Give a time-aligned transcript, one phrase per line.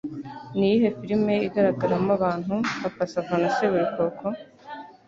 [0.57, 4.25] Niyihe film igaragaramo abantu papa sava na seburikoko?